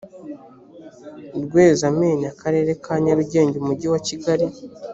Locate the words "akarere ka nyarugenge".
2.33-3.55